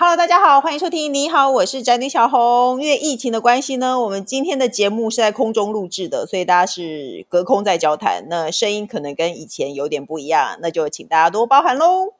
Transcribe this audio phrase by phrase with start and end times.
[0.00, 1.12] Hello，大家好，欢迎收听。
[1.12, 2.80] 你好，我是宅女小红。
[2.80, 12.17] 因为疫情的关系呢，我们今天的节目是在空中录制的，所以大家是隔空在交谈，那声音可能跟以前有点不一样，那就请大家多包涵喽。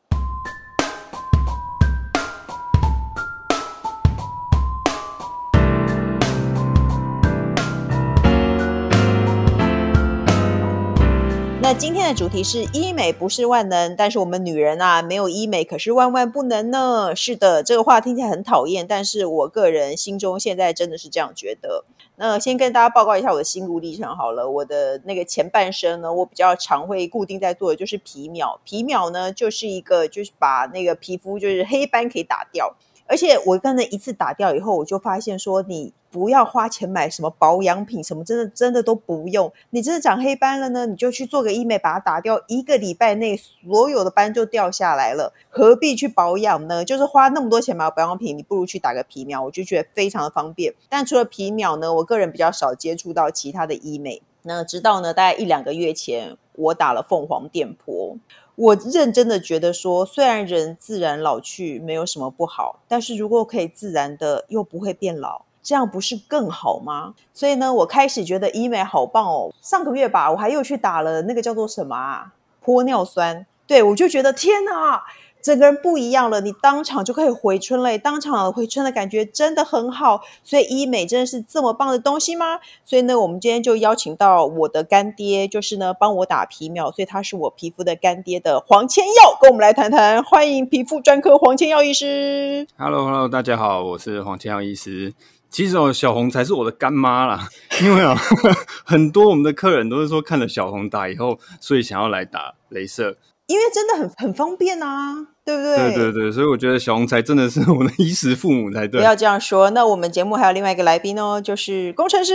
[12.15, 17.15] 主题是医美不是万能，但是我们女人啊，没有医美可是万万不能呢。
[17.15, 21.85] 是的，这个话听起来很讨厌，但是我个人心中现在真的是这样觉得。
[22.17, 24.51] 那先跟大家报告一下我的心路历程好了。
[24.51, 28.59] 我的那个前半生呢，我比较常会固定在做的就是皮秒。
[28.65, 32.75] 皮秒呢，就是一个就是把那个皮肤就是黑斑可以打掉。
[33.09, 39.51] 而且我刚才一次打掉以后，我就发现说，你不要花钱买什么保养品，什么真的真的都不用。
[39.71, 46.85] 你真的长黑斑了呢，你就去做个医美，把它打掉，一个礼拜内所有的斑就掉下来了，何必去保养呢？
[46.85, 50.75] 就是花那么多钱买保养品，你不如去打个皮秒，我就觉得非常的方便。
[50.89, 54.23] 但除了皮秒呢，我个人比较少接触到其他的医美。
[54.43, 58.17] 那直到呢，大概一两个月前，我打了凤凰电波。
[58.59, 67.15] 我认真的觉得说，虽然人自然老去没有什么不好，但是如果可以自然的又不会变老，这样不是更好吗？
[67.33, 69.55] 所以呢，我开始觉得医美好棒哦。
[69.63, 72.33] 上个月吧，我还又去打了那个叫做什么啊，
[72.65, 73.47] 玻尿酸。
[73.65, 75.05] 对，我就觉得天哪！
[75.43, 80.21] 整个人不一样了，你当场就可以回春了，当场回春的感觉真的很好。
[80.43, 82.59] 所以医美真的是这么棒的东西吗？
[82.85, 90.23] 所以呢，我们今天就邀请到我的干爹，就是呢帮我打皮秒，所以他是我皮肤的干爹的黄千耀，跟我们来谈谈。
[90.23, 92.67] 欢迎皮肤专科黄千耀医师。
[92.77, 95.15] Hello，Hello，大家好，我是黄千耀医师。
[95.51, 97.49] 其实哦，小红才是我的干妈啦，
[97.81, 98.15] 因为啊，
[98.85, 103.17] 很多我们的客人都是说看了小红打以后，所以想要来打雷射。
[103.49, 105.77] 因为真的很很方便啊，对不对？
[105.95, 109.01] 对对对，所以我觉得小红才真的是我的衣食父母才对。
[109.01, 112.35] 不要这样说，那我们节目还有另外一个来宾哦，就是工程师。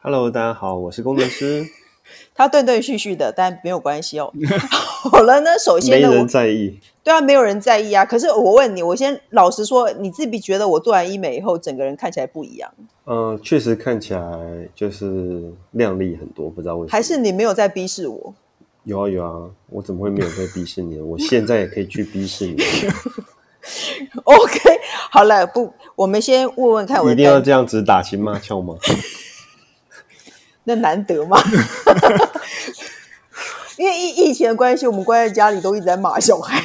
[0.00, 1.66] Hello，大家好，我是工程师。
[2.32, 4.32] 他断断续续的，但没有关系哦。
[5.10, 6.78] 好了呢，首先呢，没人在意。
[7.02, 8.04] 对啊，没有人在意啊。
[8.04, 12.72] 可是我问你，我先老实说，你自己觉得我做完医美以后，整个人看起来不一样？
[13.06, 14.22] 嗯，确实看起来
[14.76, 16.92] 就是亮丽很多，不知道为什么。
[16.92, 18.34] 还是你没有在逼视我？
[18.84, 21.00] 有啊有啊，我怎么会没有在逼视你？
[21.00, 22.56] 我现在也可以去逼视你。
[24.24, 24.58] OK，
[25.10, 28.76] 好了，不，我们先问问看我，我一定要这样子打情骂俏吗？
[30.64, 31.38] 那难得吗？
[33.76, 36.62] 因为疫疫情的关系，我们关在家里都一直在骂小孩。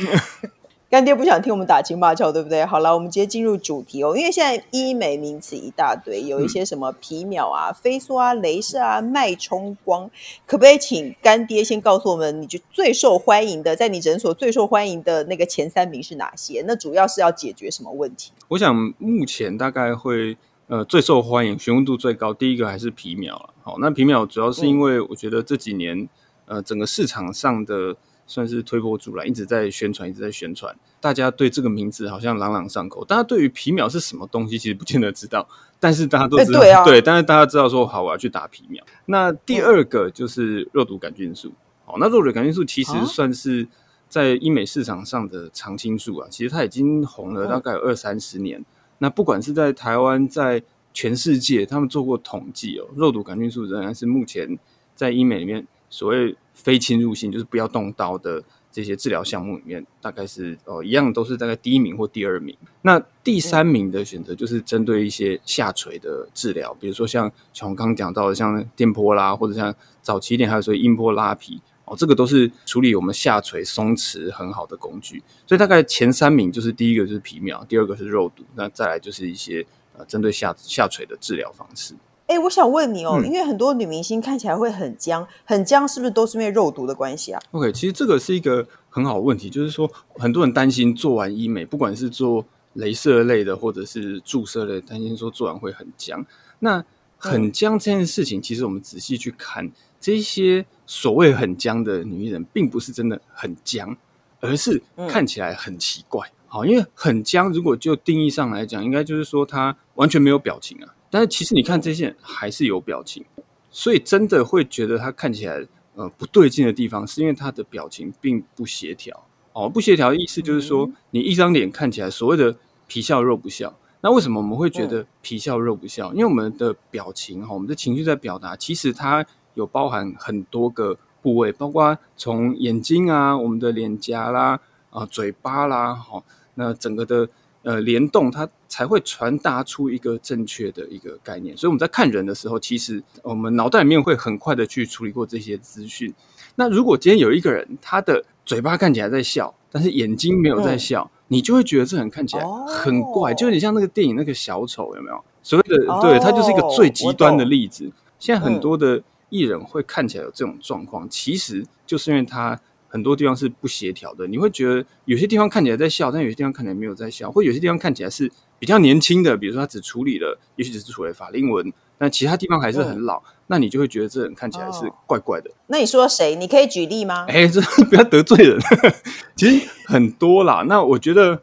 [0.89, 2.65] 干爹不想听我们打情骂俏，对不对？
[2.65, 4.17] 好了，我们直接进入主题哦。
[4.17, 10.09] 因为现在医美名词一大堆，有一些什么皮秒啊、飞梭啊、镭射啊、脉冲光，
[10.47, 16.63] 可不可以请干爹先告诉我们，你就最受欢迎的，在你诊所最受欢迎的那个前三名是哪些？
[16.65, 18.31] 那主要是要解决什么问题？
[18.47, 20.35] 我想目前大概会
[20.65, 23.53] 呃最受欢迎、询问度最高，第一个还是皮秒了。
[23.61, 25.99] 好，那皮秒主要是因为我觉得这几年、
[26.47, 27.95] 嗯、呃整个市场上的。
[28.29, 30.73] 算是推波助澜，一直在宣传，一直在宣传。
[31.01, 33.03] 大家对这个名字好像朗朗上口。
[33.03, 35.49] 大家对于皮秒是什么东西，其实不见得知道。
[35.79, 38.85] 但是大家都知道，欸对，啊、对，但是大家知道说，好，我要去打皮秒。
[39.07, 41.51] 那第二个就是肉毒杆菌素。
[41.85, 43.67] 好，那肉毒杆菌素其实算是
[44.07, 46.27] 在医美市场上的常青树啊。
[46.29, 48.63] 其实它已经红了大概有二三十年。
[48.99, 50.61] 那不管是在台湾，在
[50.93, 54.59] 全世界，他们做过统计哦，肉毒杆菌素仍然是目前
[54.93, 56.35] 在医美里面所谓。
[56.61, 62.53] 非侵入性就是不要动刀的这些治疗项目里面，大概是哦一样都是大概第一名或第二名。
[62.81, 75.23] 那第三名的选择就是针对一些下垂的治疗，比如说像小红刚刚讲到的，像电波啦，或者像早期一点还有说音波拉皮哦，这个都是处理我们下垂松弛很好的工具。
[75.47, 79.65] 所以大概前三名就是第一个就是皮秒，第二个是肉毒，那再来就是一些
[79.97, 81.95] 呃针对下下垂的治疗方式。
[82.29, 92.45] 哎，我想问你哦，嗯、因为很多女明星看起来会很僵，很僵，是不是都是因为肉毒的关系啊？OK，其实这个是一个很好的问题，就是说很多人担心做完医美，不管是做
[92.75, 96.23] 镭射类的或者是注射类，担心说做完会很僵。
[96.59, 96.85] 那
[97.17, 103.97] 很僵这件事情，嗯、其实我们仔细去看，这些所谓很僵的女艺人，并不是真的很僵，
[104.39, 106.27] 而是看起来很奇怪。
[106.27, 110.93] 嗯、好，因为很僵，如果就定义上来讲，应该就是说她完全没有表情啊。
[111.09, 113.25] 但是其实你看这些人还是有表情，
[113.71, 115.65] 所以真的会觉得他看起来
[115.95, 119.67] 呃不对劲的地方，是因为他的表情并不协调哦。
[119.67, 122.55] 不协调的意思就是说，你一张脸看起来所谓的
[122.87, 123.75] 皮笑肉不笑。
[124.01, 126.13] 那为什么我们会觉得皮笑肉不笑？
[126.13, 129.25] 因为我们的表情哈，我们的情绪在表达，其实它
[129.55, 134.59] 有包含很多个部位，包括从眼睛啊、我们的脸颊啦、
[134.91, 136.23] 啊嘴巴啦，好，
[136.53, 137.27] 那整个的。
[137.63, 141.55] 呃联动，它才会传达出一个正确的一个概念。
[141.57, 146.13] 所以我们在看人的时候，其实我们脑袋里面会很快的去处理过这些资讯。
[146.55, 155.23] 那如果今天有一个人，他的嘴巴看起来在笑，但是眼睛没有在笑，嗯、你就会觉得这人看起来很怪，哦、就有点像那个电影那个小丑，有没有？
[155.43, 157.91] 所谓的、哦、对，他就是一个最极端的例子。
[158.19, 162.59] 现在很多的艺人会看起来有这种状况，嗯、其实就是因为他。
[162.89, 175.51] 很多地方是不协调的，你会觉得有些地方看起来在笑，但有些地方看起来没有在笑，或有些地方看起来是比较年轻的，比如说他只处理了，也许只是处理法令纹，但其他地方还是很老，嗯、那你就会觉得这人看起来是怪怪的。
[175.67, 176.35] 那你说谁？
[176.35, 177.25] 你可以举例吗？
[177.29, 178.59] 哎，这不要得罪人。
[179.37, 180.63] 其实很多啦。
[180.67, 181.41] 那我觉得，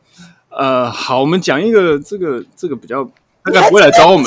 [0.50, 3.04] 呃，好，我们讲一个这个这个比较，
[3.44, 4.24] 大概不会来找我们，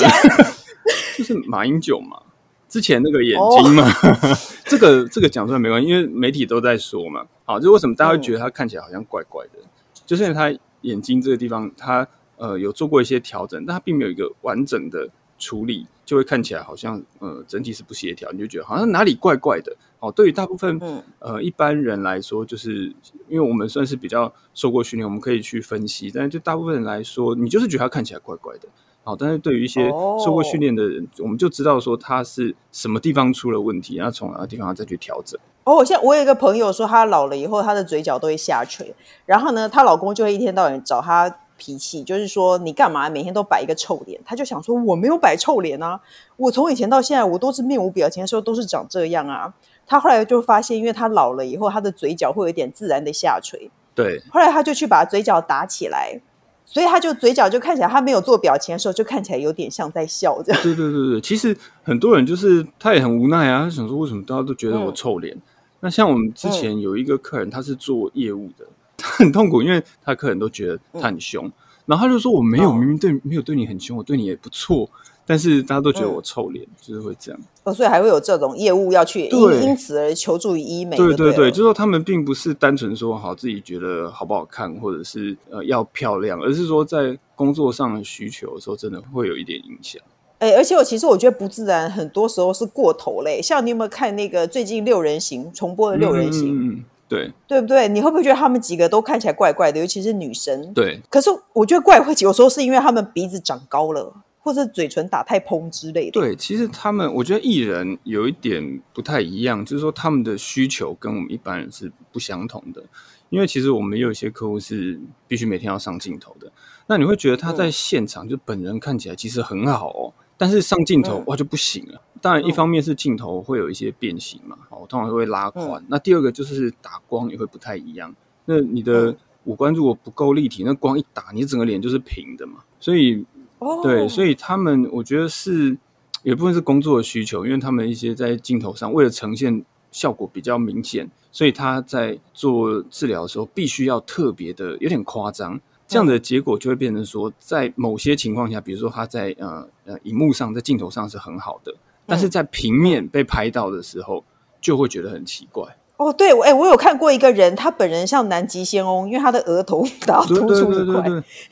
[1.17, 2.21] 就是马英九嘛。
[2.69, 7.25] 之前那个眼睛嘛，哦、 这个这个讲出来没关系，因为媒体都在说嘛。
[7.43, 9.67] 好，就为什么大家会觉得他看起来好像怪怪的，嗯、
[10.05, 12.07] 就是因为他眼睛这个地方，他
[12.37, 19.75] 呃有做过一些调整，但他并没有一个完整的处理，就会看起来好像呃整体是不协调，你就觉得好像哪里怪怪的。
[19.99, 22.85] 哦，对于大部分、嗯、呃一般人来说，就是
[23.27, 28.69] 因为我们算是比较受过训练，我们可以去分析，但是对大部分人来说，你就是觉得他看起来怪怪的。
[29.09, 29.89] 好，但是对于一些
[30.23, 35.39] 受过训练的人，哦、我们就知道说他是什么地方出了问题，然后从哪个地方再去调整。
[35.63, 38.93] 哦，我现在我有一个朋友说，她老了以后，她的嘴角都会下垂，
[39.25, 41.27] 然后呢，她老公就会一天到晚找她
[41.57, 44.21] 脾气，就是说你干嘛每天都摆一个臭脸？
[44.23, 45.99] 他就想说我没有摆臭脸啊，
[46.37, 49.51] 我从以前到现在，我都是面无表情的时候都是长这样啊。
[49.87, 53.71] 她后来就发现，因为她老了以后，她的嘴角会有一点自然的下垂。
[53.95, 56.21] 对，后来她就去把嘴角打起来。
[56.71, 60.61] 所以他就嘴角就看起来，他没有做表情的时候，就看起来有点像在笑这样。
[60.61, 65.35] 对对对对，其实很多人就是他也很无奈啊，他想说为什么大家都觉得我臭脸？
[65.35, 65.41] 嗯、
[65.79, 71.51] 那像我们之前有一个客人，他是做业务的，他很痛苦，因为他客人都觉得他很凶，嗯、
[71.87, 74.87] 然后他就说我没有，明明对没有对你很凶，我对你也不错。
[75.29, 77.39] 但是大家都觉得我臭脸，嗯、就是会这样。
[77.63, 80.97] 哦，所以还会有这种业务要去因对因此而求助于医美。
[80.97, 90.01] 对对对，就是说他们并不是单纯说好自己觉得好不好看，或者是呃要漂亮，而是说在工作上的需求的时候，真的会有一点影响。
[90.39, 93.39] 哎、欸，而且我其实我觉得不自然，很多时候是过头嘞。
[93.39, 96.55] 像你有没有看那个最近六人行重播的六人行？
[96.55, 97.87] 嗯，嗯，对，对不对？
[97.87, 100.73] 你会不会觉得他们几个都看起来怪怪的，尤其是女生？
[100.73, 100.99] 对。
[101.07, 104.11] 可是我觉得怪会有时候是因为他们鼻子长高了。
[104.41, 106.11] 或者嘴唇打太蓬之类的。
[106.11, 112.83] 对，其实他们，我觉得艺人有一点不太一样，就是说他们的需求跟我们一般人是不相同的。
[113.29, 116.51] 因为其实我们也有一些客户是必须每天要上镜头的，
[116.87, 122.01] 那你会觉得他在现场就本人看起来其实很好哦，但是上镜头哇就不行了。
[122.21, 125.85] 当然，一方面是镜头会有一些变形嘛，哦，通常会拉宽。
[125.89, 128.15] 那第二个就是打光也会不太一样。
[128.45, 133.23] 那你的五官如果不够立体，那光一打，你整个脸就是平的嘛，所以。
[133.59, 133.83] Oh.
[133.83, 135.77] 对，所以他们我觉得是
[136.23, 151.75] 有部分是工作的需求，因为他们一些在镜头上为了呈现效果比较明显，所以他在做治疗的时候必须要特别的有点夸张，这样的结果就会变成说，在某些情况下，比如说他在呃呃荧幕上在镜头上是很好的，
[152.05, 154.23] 但是在平面被拍到的时候
[154.61, 155.65] 就会觉得很奇怪。
[155.99, 161.03] 哦，对，哎，我有看过一个人，他本人像南极仙翁，因为他的额头 打突出一块，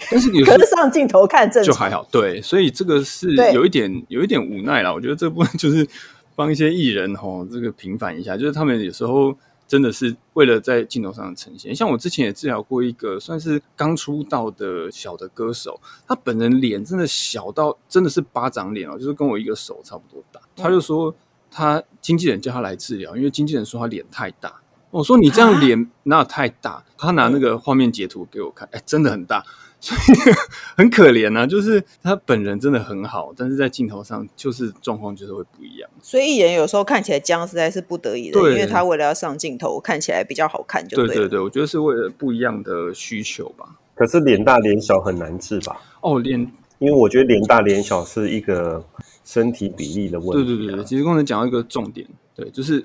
[0.09, 4.93] 但是你 可是上镜头看正就还好，对，所以这个是有一点有一点无奈啦。
[4.93, 5.85] 我觉得这部分 就是
[6.33, 9.35] 帮一些艺人吼，这个平反一下，就是他们有时候
[9.67, 11.75] 真的是为了在镜头上呈现。
[11.75, 15.77] 像我之前也治疗过一个算是刚出道的小的歌手，
[16.07, 21.13] 他本人脸真的小到真的是巴掌脸哦，就是跟我一个手差不多大，他就说。
[21.51, 24.61] 他经纪人叫他来治疗，因为经纪人说他脸太大。
[24.89, 26.71] 我说你这样脸哪有太大？
[26.71, 29.43] 啊、他拿那个画面截图给我看，哎，真的很大，
[29.81, 30.33] 所以
[30.77, 31.45] 很可怜啊。
[31.45, 35.89] 就是他本人真的很好，但是在镜头上就是状况就是会不一样。
[36.01, 43.75] 所以艺人有时候看起来僵，实在是不得已的，对因为他为了要上镜头，看起来比较好看就对，对对对，我觉得是为了不一样的需求吧。
[43.93, 45.81] 可是脸大脸小很难治吧？
[46.01, 46.39] 哦，脸，
[46.79, 48.83] 因为我觉得脸大脸小是一个。
[49.27, 50.45] 身体比例的问题、啊。
[50.45, 52.83] 对对对，其实刚才讲到一个重点，对，就是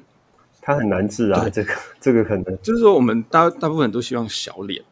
[0.60, 1.40] 它很难治啊。
[1.42, 4.82] 对这个 这个可能就是说，我们大大部分人都希望小脸。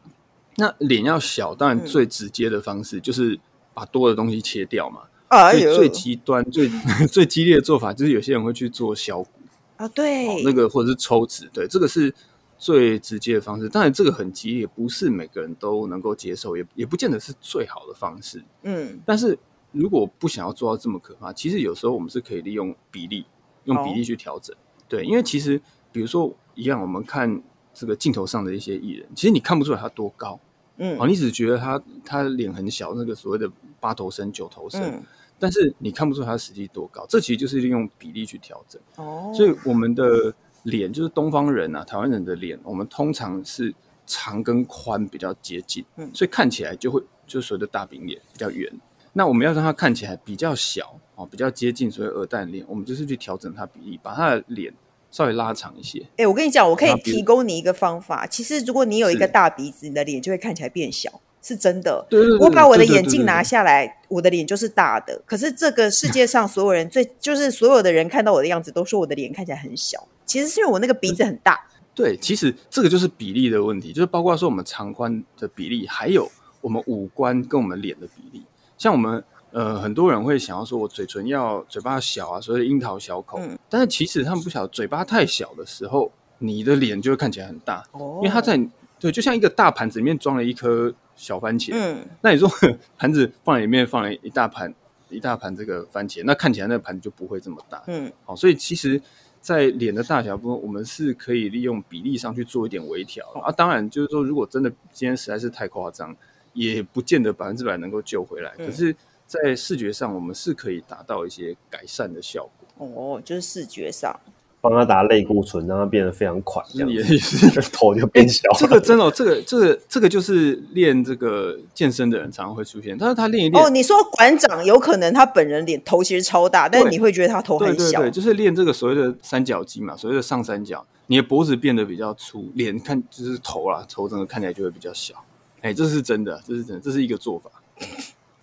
[0.56, 3.36] 那脸要小，当然最直接的方式就是
[3.74, 5.00] 把多的东西切掉嘛。
[5.26, 6.70] 啊、嗯，最极端、最
[7.10, 9.28] 最激烈的做法，就是有些人会去做削骨
[9.76, 12.14] 啊，对，那个或者是抽脂，对，这个是
[12.58, 13.68] 最直接的方式。
[13.68, 18.40] 当然，这个很激烈，不是每个人都能够接受，也也不见得是最好的方式。
[18.62, 19.36] 嗯，但是。
[19.72, 23.24] 如果不想要做到这么可怕，其实有时候我们是可以利用比例，
[23.64, 24.54] 用比例去调整。
[24.56, 24.84] Oh.
[24.88, 25.60] 对，因为其实
[25.92, 27.40] 比如说一样，我们看
[27.72, 30.38] 这个镜头上的一些艺人，其实你看不出来他多高，
[30.78, 33.48] 嗯，哦，你只觉得他他脸很小，那个所谓的
[33.78, 35.02] 八头身、九头身，嗯，
[35.38, 38.82] 但是你看不出他实际多高，这其实就是利用比例去调整。
[38.96, 40.34] 哦，所以我们的
[40.64, 43.72] 脸就是东方人啊，台湾人的脸，我们通常是
[44.06, 48.72] 长跟宽比较接近，嗯，所以看起来就会就所谓的大饼脸比较圆。
[49.20, 54.72] 那我们要让它看起来比较小哦，比较接近所谓鹅蛋脸，我们就是去调整它比例，把它的脸
[55.10, 55.98] 稍微拉长一些。
[56.12, 58.26] 哎、欸，我跟你讲，我可以提供你一个方法。
[58.26, 62.06] 其实，如果你有一个大鼻子，你的脸就会看起来变小，是真的。
[62.08, 65.20] 对，我把我的眼镜拿下来，我的脸就是大的。
[65.26, 70.08] 可是，这个世界上所有人最就是所有的人看到我的样子，都说我的脸看起来很小。
[70.24, 71.60] 其实是因为我那个鼻子很大。
[71.94, 76.26] 对，其实这个就是比例的问题，就是包括说我们长宽的比例，还有
[76.62, 78.42] 我们五官跟我们脸的比例。
[78.80, 83.38] 像我们呃，很多人会想要说，我嘴唇要嘴巴小啊，所谓的樱桃小口。
[83.38, 87.84] 嗯，但是其实他们不晓得，嘴巴太小的时候，你的脸就会看起来很大。
[87.92, 88.58] 哦，因为它在
[88.98, 91.72] 对，就像一个大盘子里面装了一颗小番茄。
[91.74, 92.48] 嗯，那你说
[92.96, 94.72] 盘子放在里面放了一大盘
[95.10, 97.82] 一大盘这个番茄，那看起来那个盘子就不会这么大。
[97.88, 98.98] 嗯，好，所以其实，
[99.42, 103.26] 在脸的大小部分，我们是可以利用比例上去做一点微调。
[103.34, 103.52] 哦，啊。
[103.52, 106.16] 当然，就是说，如果真的今天实在是太夸张。
[106.52, 108.94] 也不见得百分之百能够救回来，嗯，可是，
[109.26, 112.86] 在视觉上，我们是可以达到一些改善的效果。
[112.86, 114.18] 哦，就是视觉上，
[114.60, 118.58] 帮他打类固醇，让他变得非常宽，这样也是 头就变小，欸。
[118.58, 123.62] 这个真的，这个这个这个就是练这个健身的人常常会出现，但是他练一练。
[123.62, 128.00] 哦，你说馆长有可能他本人脸头其实超大，但是你会觉得他头很小。
[128.00, 135.14] 对对对，就是练这个所谓的三角肌嘛，所谓的上三角，你的脖子变得比较粗，脸看就是头啦，头整个看起来就会比较小。
[135.62, 137.50] 哎、欸，这是真的，这是真的，这是一个做法。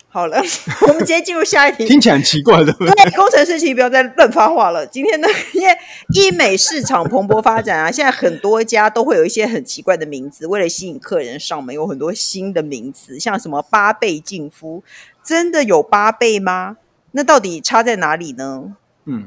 [0.09, 0.38] 好了，
[0.88, 1.86] 我们直接进入下一题。
[1.86, 2.93] 听起来很奇怪，对不对？
[2.95, 4.88] 对，工程师，请不要再乱发话了。
[4.88, 5.77] 今天呢， 因为
[6.13, 14.83] 医美市场蓬勃发展啊，现在很多家都会有一些很奇怪的名字，为了吸引客人上门，有很多新的名词，像什么八倍净肤，
[15.24, 16.77] 真的有八倍吗？
[17.12, 18.75] 那到底差在哪里呢？
[19.05, 19.25] 嗯，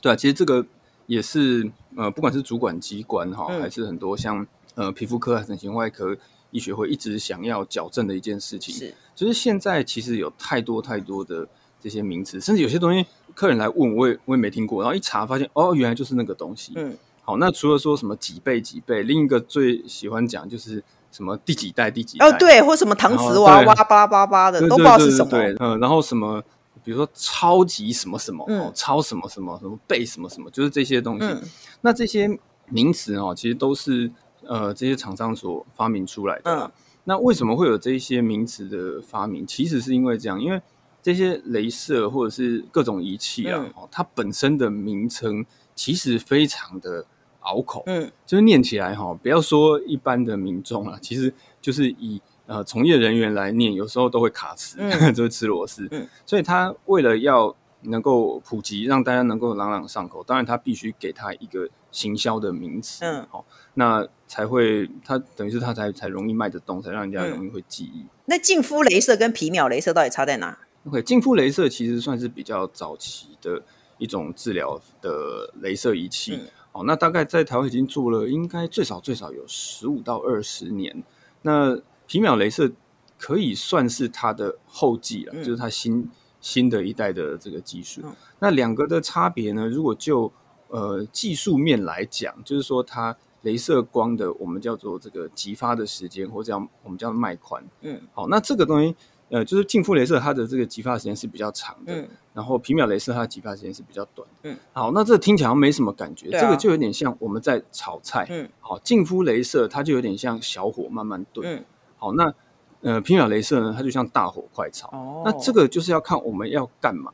[0.00, 0.64] 对啊，其实这个
[1.06, 6.16] 也是呃，不管是主管机关哈、嗯，还是很多像呃皮肤科、整形外科。
[6.54, 11.44] 医学会一直想要矫正的一件事情，是就是现在其实有太多太多的
[11.80, 16.72] 这些名词，甚至有些东西客人来问，我也我也没听过，然后一查发现哦，原来就是那个东西。
[16.76, 20.80] 嗯，好，那除了说什么几倍几倍，另一个最喜欢讲就是
[21.10, 25.30] 什么第几代第几代哦，对，或什么搪瓷娃娃八八八的，都不知道是什么。
[25.58, 26.40] 嗯，然后什么，
[26.84, 31.26] 比如说超级什么什么，嗯、哦，超什么什么什么倍什么什么，就是这些东西。
[31.26, 31.42] 嗯、
[31.80, 34.08] 那这些名词哦，其实都是。
[34.46, 36.42] 呃，这些厂商所发明出来的。
[36.44, 36.70] 嗯，
[37.04, 39.46] 那为什么会有这些名词的发明？
[39.46, 40.60] 其实是因为这样，因为
[41.02, 47.04] 这些镭射或者是各种仪器啊，嗯、它本身的名称其实非常的
[47.40, 47.82] 拗口。
[47.86, 55.86] 嗯，就是念起来哈，不要说一般的民众啊，其实就是以呃从业人员来念，有时候都会卡词，嗯、 就会吃螺丝。
[55.90, 63.04] 嗯，所以他为了要能够普及，让大家能够朗朗上口，当然他必须给他一个行销的名词。
[63.06, 64.06] 嗯，好，那。
[64.26, 68.00] 才会，它等于是它才才容易卖得动，才让人家容易会记忆。
[68.00, 73.62] 嗯、那净肤镭射跟皮秒镭射到底差在哪？OK，净肤镭射其实算是比较早期的
[73.98, 76.34] 一种治疗的镭射仪器。
[76.34, 81.04] 嗯、哦，那大概在台湾已经做了，应该最少最少有十五到二十年。
[81.42, 82.72] 那皮秒镭射
[83.16, 86.10] 可以算是它的后继了，嗯、就是它新
[86.40, 88.00] 新的一代的这个技术。
[88.02, 89.68] 嗯、那两个的差别呢？
[89.68, 90.32] 如果就
[90.76, 93.16] 呃技术面来讲，就是说它。
[93.44, 97.62] 镭射光的，我们叫做这个激发的时间，或者叫我们叫脉宽。
[97.82, 98.96] 嗯，好，那这个东西，
[99.28, 101.92] 呃，就是近肤镭射，它的这个激发时间是比较长的。
[101.94, 104.26] 嗯，然后皮秒镭射，它的激发时间是比较短。
[104.44, 108.26] 嗯，好，那这听起来没什么感觉，啊，这个就有点像我们在炒菜。
[108.30, 111.46] 嗯，好，近肤镭射它就有点像小火慢慢炖。
[111.46, 111.62] 嗯，
[111.98, 112.32] 好，那
[112.80, 114.88] 呃皮秒镭射呢，它就像大火快炒。
[114.88, 117.12] 哦，那这个就是要看我们要干嘛。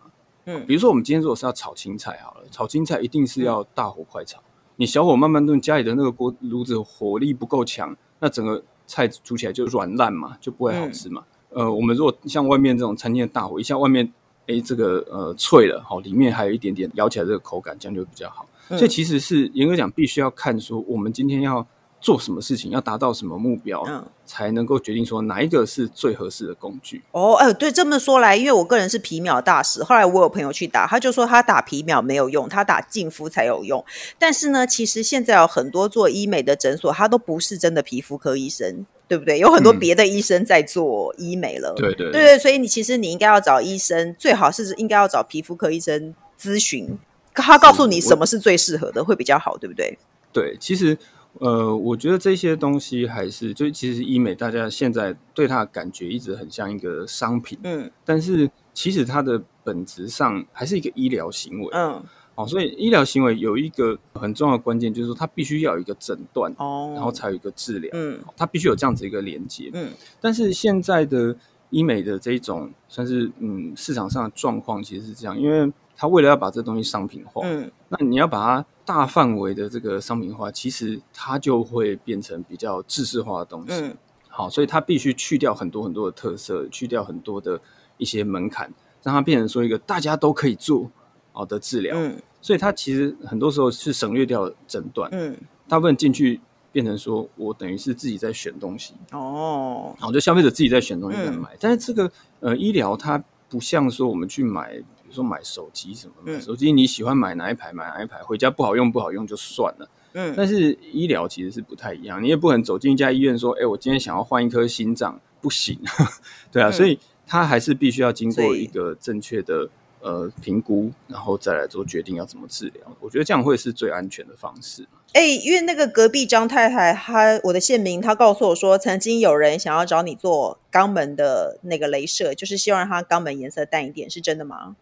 [0.50, 4.38] 嗯，比如说我们今天如果是要炒青菜好了，炒青菜一定是要大火快炒。
[4.40, 4.44] 嗯
[4.80, 11.22] 你小火慢慢炖，家里的那个锅炉子火力不够强，那整个菜煮起来就软烂嘛，就不会好吃嘛。
[11.50, 14.10] 嗯、呃，我们如果像外面这种餐厅的大火，一下外面
[14.46, 18.46] 哎这个呃脆了，好，里面还有一点点咬起来这个口感，这样就比较好。
[18.70, 21.66] 嗯、所以其实是严格讲，必须要看说我们今天要。
[22.00, 27.02] 做什么事情要达到什么目标，嗯，才能够决定说哪一个是最合适的工具。
[27.12, 33.84] 哦，哎、呃，对，这么说来，因为我个人是皮秒大师，后来我有朋友去打，他就说他打皮秒没有用，他打净肤才有用。
[34.18, 39.38] 但是呢，其实现在有很多做医美的诊所，他都不是真的皮肤科医生，对不对？
[39.38, 41.74] 有很多别的医生在做医美了。
[41.76, 46.98] 对对对对，所以你其实你应该要找医生，最好是应该要找皮肤科医生咨询，
[47.34, 49.98] 他告诉你什么是最适合的，会比较好，对不对？
[50.32, 50.96] 对，其实。
[51.38, 62.02] 呃，我觉得这些东西还是就其实医美，大家现在对它的感觉一直很像一个商品，嗯，但是其实它的本质上还是一个医疗行为，嗯，
[62.34, 71.34] 哦，所以医疗行为有一个很重要的关键，就是说它必须要有一个诊断，哦，然后才有一个治疗，嗯，它必须有这样子一个连接，嗯，但是现在的
[71.70, 78.64] 医美的这一种算是嗯市场上的状况其实是这样，因为它为了要把这东西商品化，嗯，那你要把它。
[78.82, 83.72] 大范围的这个商品化，其实它就会变成比较制式化的东西。
[83.72, 87.60] 嗯，好，所以它必须去掉很多很多的特色，去掉很多的
[87.98, 88.68] 一些门槛，
[89.04, 90.90] 让它变成说一个大家都可以做
[91.30, 91.94] 好的治疗。
[91.96, 95.08] 嗯，所以它其实很多时候是省略掉诊断。
[95.12, 95.36] 嗯，
[95.68, 96.40] 大部分进去
[96.72, 98.94] 变成说我等于是自己在选东西。
[99.12, 101.50] 哦，好，就消费者自己在选东西在买。
[101.52, 104.82] 嗯，但是这个呃医疗它不像说我们去买。
[105.12, 109.88] 说买手机什么的，手机你喜欢买哪一排买哪一排，回家不好用不好用就算了。
[110.12, 115.78] 嗯，但是医疗其实是不太一样，你也不可能走进一家医院说，哎，我今天想要换一颗心脏，不行，
[116.50, 119.68] 对啊，嗯，所以他还是必须要经过一个正确的
[120.00, 122.82] 呃评估，然后再来做决定要怎么治疗。
[122.98, 124.88] 我觉得这样会是最安全的方式。
[125.12, 134.74] 哎，因为那个隔壁张太太，她我的县民，她告诉我说，曾经有人想要找你做肛门的那个镭射，就是希望让他肛门颜色淡一点，是真的吗？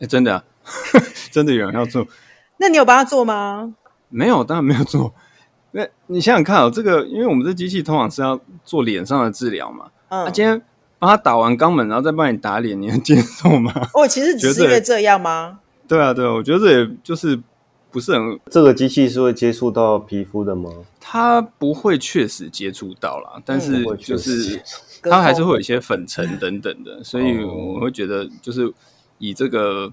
[0.00, 0.44] 欸、真的啊，
[1.32, 2.06] 真的有人要做？
[2.58, 3.74] 那你有帮他做吗？
[4.08, 5.12] 没有，当然没有做。
[5.72, 9.86] 那你想想看哦，这个，因为我们这机器通常是要做脸上的治疗嘛。
[10.08, 10.24] 嗯。
[10.24, 10.62] 他、啊、今天
[10.98, 13.72] 帮他打完肛门，然后再帮你打脸，你能接受吗？
[13.92, 15.60] 哦，其实只是因为这样吗？
[15.86, 17.38] 对啊，对啊，我觉得这也就是
[17.90, 18.40] 不是很。
[18.50, 20.70] 这个机器是会接触到皮肤的吗？
[21.00, 24.62] 它不会确实接触到啦，但是就是
[25.02, 28.72] 它还是会有一些粉尘等等的，所以我会觉得就是。
[29.18, 29.92] 以这个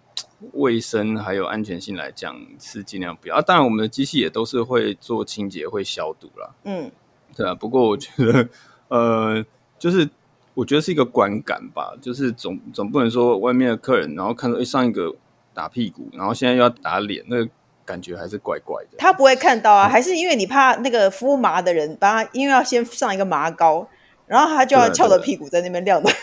[0.51, 3.35] 卫生还有安全性来讲，是尽量不要。
[3.35, 6.49] 啊，当然，我们的机器也都是会做清洁、会消毒啦。
[6.65, 6.91] 嗯，
[7.35, 7.55] 对啊。
[7.55, 8.49] 不过我觉得，
[8.89, 9.45] 呃，
[9.79, 10.09] 就是
[10.53, 15.15] 我觉得是一个观感吧，就是总总不能说外面的客人，然后看到一上一个
[15.53, 17.49] 打屁股，然后现在又要打脸，那个
[17.85, 18.97] 感觉还是怪怪的。
[18.97, 23.87] 他不会看到啊，还是因为你怕那个敷麻的人，把他因为要先上一个麻膏，
[24.27, 26.11] 然后他就要翘着屁股在那边晾的。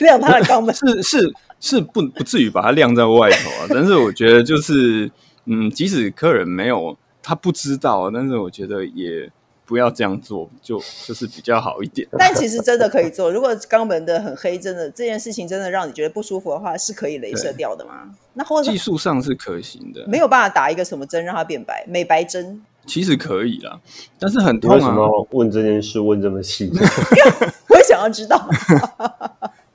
[0.00, 5.10] 晾他的肛门是是是不不至于把它晾在外头啊，但是我觉得就是
[5.46, 9.30] 嗯，即使客人没有他不知道，但是我觉得也
[9.66, 12.06] 不要这样做，就就是比较好一点。
[12.18, 18.10] 但其实真的可以做，如果肛门的很黑，真的这件事情真的让你觉得不舒服的话，是可以镭射掉的吗？
[18.34, 23.78] 那或者技术上是可行的，没有办法打一个什么针让它变白，美白针其实可以啦，
[24.18, 24.74] 但是很痛啊。
[24.76, 26.70] 为什么问这件事问这么细？
[27.68, 28.48] 我也想要知道。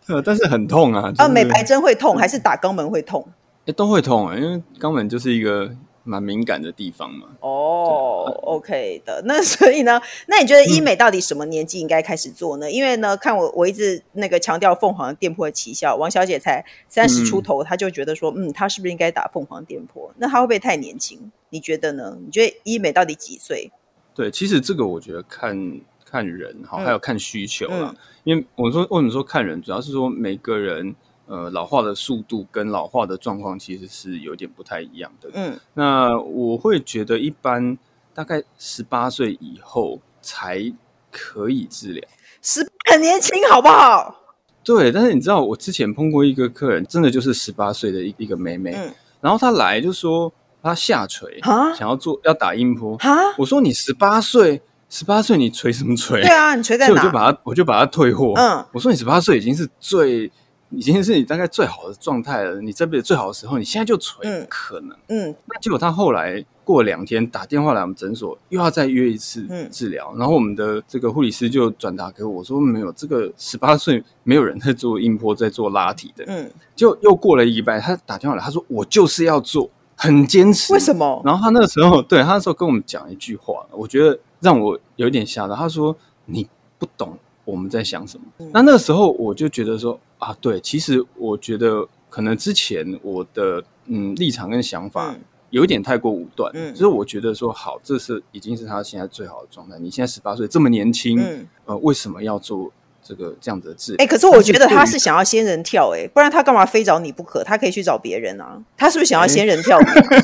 [0.08, 1.12] 呃，但是很痛啊！
[1.18, 3.26] 啊，美白针会痛，还是打肛门会痛？
[3.62, 5.72] 哎、欸，都会痛啊，因为肛门就是一个
[6.04, 7.28] 蛮敏感的地方嘛。
[7.40, 9.22] 哦、oh，OK 的。
[9.26, 12.68] 那所以呢，那你觉得医美到底什么年纪应该开始做呢？
[12.68, 20.12] 嗯、因为呢，看我我一直那个强调凤凰电波的奇效，王小姐才三十出头，她、嗯、就觉得说，嗯，她是不是应该打凤凰电波？
[20.18, 21.32] 那她会不会太年轻？
[21.50, 22.18] 你觉得呢？
[22.26, 23.72] 你觉得医美到底几岁？
[24.14, 25.80] 对，其实这个我觉得看。
[26.14, 27.90] 看人好，还有看需求啦。
[27.92, 30.94] 嗯、因为我说为什么说看人，主要是说每个人
[31.26, 35.32] 呃老化的速度跟老化的状况其实是有点不太一样的。
[35.34, 37.76] 嗯，那我会觉得一般
[38.14, 40.72] 大概十八岁以后才
[41.10, 42.08] 可以治疗，
[42.44, 44.16] 十很年轻，好不好？
[44.64, 54.62] 对，但是你知道我之前碰过一个客人，真的就是十八岁的一一个妹妹，嗯、然后她来就说她下垂，哈想要做要打音波，哈我说你十八岁。
[54.94, 56.22] 十八岁你锤什么锤？
[56.22, 56.94] 对啊，你锤在哪？
[56.94, 58.34] 所以我就把它，我就把它退货。
[58.36, 60.32] 嗯，我说你十八岁已经是最，
[60.70, 62.62] 已经是你大概最好的状态了。
[62.62, 64.96] 你这辈子最好的时候，你现在就锤，嗯、可能。
[65.08, 70.12] 嗯，那结果他后来过两天打电话来我们诊所，又要再约一次治疗。
[70.14, 76.24] 嗯、然后我们的这个护理师就转达给我，我说没有，这个十八岁没有人在做硬波，在做拉提的。
[76.28, 80.74] 嗯，就又过了一礼拜，他打电话来，他说我就是要做，很坚持。
[80.74, 81.22] 为什么？
[81.26, 84.20] 然后他那个时候，对他那时候跟我们讲一句话，我觉得。
[84.44, 85.96] 让我有点吓到，他说
[86.28, 86.46] ：“你
[86.78, 88.26] 不懂我们在想什么。
[88.40, 95.16] 嗯”那那个时候我就觉得说：“啊，对，其实我觉得可能之前我的嗯立场跟想法
[95.52, 99.80] 有一点太过武断，嗯，就是我觉得说好，这是已经是他现在最好的状态。
[99.80, 102.70] 你现在十八岁这么年轻，嗯、呃，为什么要做
[103.04, 104.04] 这个这样子的治疗？
[104.04, 107.44] 哎、欸，可是我觉得他是想要仙人跳、欸，哎，不然他干嘛非找你不可？
[107.44, 108.58] 他可以去找别人啊。
[108.78, 109.78] 他是不是想要仙人跳？
[109.80, 110.22] 欸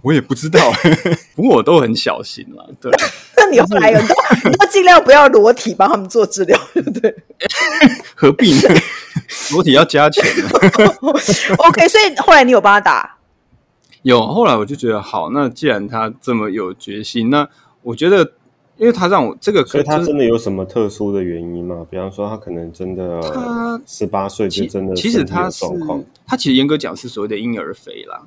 [0.00, 0.60] 我也不知道，
[1.34, 2.70] 不过我都很小心了。
[2.80, 2.88] 对，
[3.36, 4.14] 那你后来有都
[4.52, 7.12] 都尽量不要裸体帮他们做治疗，对不对？
[8.14, 8.68] 何必呢？
[9.50, 10.24] 裸体要加钱。
[11.58, 13.16] OK，所以后来你有帮他打？
[14.02, 17.48] 有，后来我就觉得好，那既然他这么有决心，那
[17.82, 18.34] 我觉得
[18.78, 21.84] 因为他让我这个，所以他真的有什么特殊的原因吗？
[21.90, 25.66] 比方说他可能真的他十八岁就真的其实他是
[26.24, 28.22] 他其实严格讲是所谓的婴儿肥啦，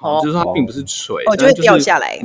[0.00, 2.18] 哦，就是说他并不是垂，哦，就会掉下来，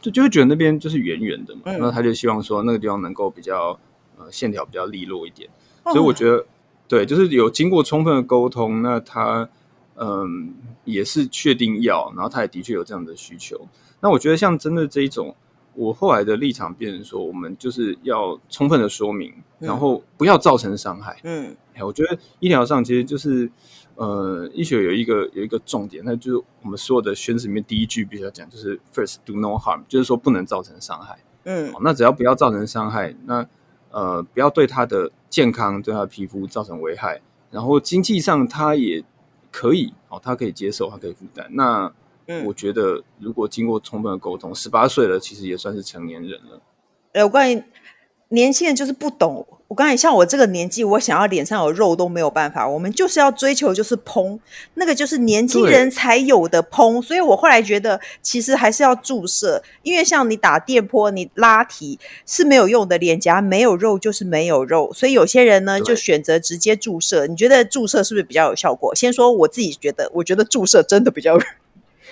[0.00, 3.78] 就就会觉得那边就是圆圆的嘛，那他就希望说那个地方能够比较
[4.18, 5.48] 呃线条比较利落一点，
[5.84, 6.44] 所以我觉得
[6.88, 9.46] 对，就是有经过充分的沟通，那他
[9.96, 10.54] 嗯
[10.84, 13.60] 也是确定要，然后他也的确有这样的需求。
[14.00, 15.34] 那我觉得像真的这一种，
[15.76, 21.20] 我后来的立场变成说，我们就是要充分的说明，然后不要造成伤害。
[21.22, 23.50] 嗯，哎，我觉得医疗上其实就是，
[23.94, 31.18] 呃，医学有一个有一个重点，那就是我们所有的宣誓里面第一句必须要讲，就是 first do no harm，就是说不能造成伤害。
[31.44, 33.46] 嗯，那只要不要造成伤害，那
[33.90, 39.04] 呃不要对他的健康、对他的皮肤造成危害，然后经济上他也
[39.52, 41.46] 可以哦，他可以接受，他可以负担。
[41.50, 41.92] 那
[42.28, 46.60] 嗯，我觉得如果经过充分的沟通，十八岁了，其实也算是成年人了。
[47.12, 47.62] 呃，我关于
[48.28, 49.46] 年轻人就是不懂。
[49.68, 52.68] 我刚才像我这个年纪，我想要脸上有肉都没有办法。
[52.68, 54.38] 我们就是要追求就是嘭，
[54.74, 57.02] 那个就是年轻人才有的嘭。
[57.02, 64.92] 所以我后来觉得，其实还是要注射，因为像你打电波、你拉提是没有用的，脸颊没有肉就是没有肉。
[64.94, 67.26] 所以有些人呢就选择直接注射。
[67.26, 68.94] 你觉得注射是不是比较有效果？
[68.94, 71.36] 先说我自己觉得，我觉得注射真的比较。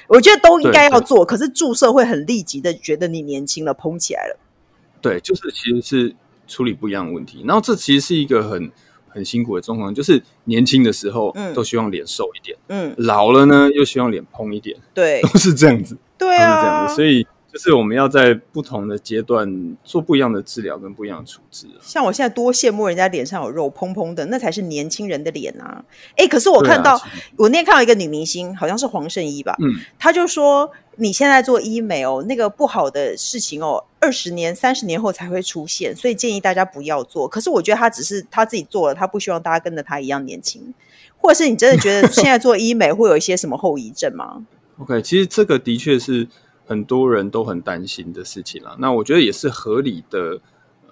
[0.09, 4.39] 我觉得都应该要做，可是注射会很立即的觉得你年轻了，膨起来了。
[5.01, 6.15] 对，就是其实是
[6.47, 7.45] 处理不一样的问题。
[7.47, 8.71] 然后这其实是一个很
[9.09, 17.27] 很辛苦的状况，就是年轻的时候，嗯，都希望脸瘦一点，嗯，老了呢又希望脸嘭一点，对， 都是这样子，对啊，都是这样子，所以。
[17.55, 21.69] 就是我们要在不同的阶段做不一样的治疗跟不一样的处置。
[21.81, 25.85] 像我现在多羡慕人家脸上有肉蓬蓬的，那才是年轻人的脸啊！
[26.17, 27.03] 哎，可是我看到、啊、
[27.37, 37.29] 我那天看到一个女明星，好像是黄圣依吧，嗯，她就说你现在做医美哦，那个不好的事情哦，二十年、三十年后才会出现，所以建议大家不要做。
[37.29, 40.75] 可是我觉得她只是她自己做了，她不希望大家跟着她一样年轻，
[41.19, 44.45] 或者是你真的觉得 现在做医美会有一些什么后遗症吗
[44.79, 46.27] ？OK，其实这个的确是。
[46.67, 50.41] 很多人都很担心的事情啦，那我觉得也是合理的，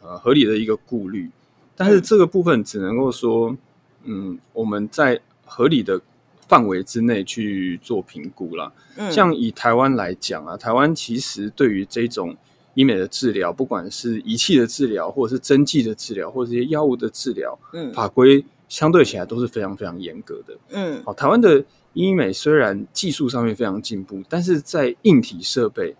[0.02, 1.30] 呃，合理的一个顾虑。
[1.74, 3.56] 但是这个部分只能够说，
[4.04, 6.00] 嗯，我们在合理的
[6.46, 8.70] 范围之内去做评估啦。
[8.96, 12.36] 嗯，像以台湾来讲啊，台湾其实对于这种
[12.74, 20.54] 医美的治疗，不管是仪器的治疗，或者是针剂的治疗，或者一些药物的治疗，嗯，法规相对起来都是非常非常严格的。
[20.68, 21.64] 嗯，好，台湾的。
[21.94, 25.94] 医美虽然技术上面非常进步，但是在硬体设备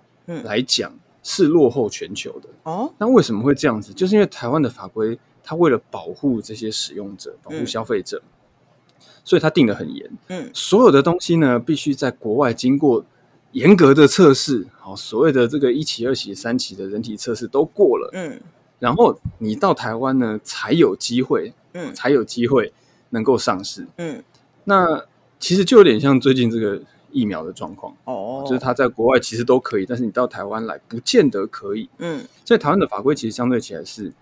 [0.45, 2.49] 来讲是落后全球的。
[2.63, 3.93] 哦，那为什么会这样子？
[3.93, 10.11] 就是因为台湾的法规，它为了保护这些使用者、保护消费者，嗯、所以它定得很严。
[10.29, 13.05] 嗯，所有的东西呢，必须在国外经过
[13.53, 18.11] 严格的测试，好，所谓的这个一期、二期、三期的人体测试都过了。
[18.15, 18.41] 嗯，
[18.79, 22.73] 然后你到台湾呢，才有机会，嗯，才有机会
[23.11, 23.87] 能够上市。
[23.99, 24.25] 嗯，
[24.65, 25.05] 那。
[25.43, 31.91] 其实就有点像最近这个疫苗的状况哦，就是它在国外其实都可以，但是你到台湾来不见得可以。
[31.99, 34.13] 嗯，所以台湾的法规其实相对起来是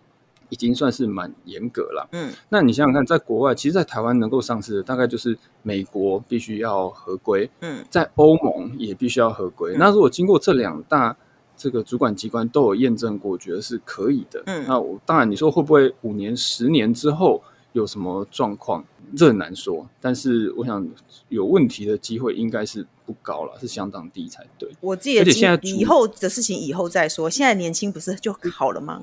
[0.49, 2.09] 已经算是蛮严格了。
[2.13, 9.77] 嗯，那你想想看，在国外，其实，在台湾能够上市的大概就是美国必须要合规，嗯，在欧盟也必须要合规。
[9.79, 11.15] 那如果经过这两大
[11.55, 18.85] 这个主管机关都有验证过，觉得是可以的，嗯，那我当然你说会不会五年、十年之后有什么状况？
[19.17, 20.89] 这很难说，但是我想
[21.31, 24.71] 有问题的机会应该是不高了，是相当低才对。
[24.81, 29.01] 我自己而且现在以后的事情以后再说，现在年轻不是就好了吗？